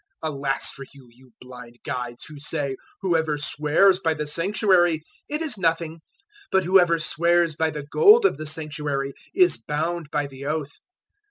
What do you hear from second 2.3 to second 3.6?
say, "`Whoever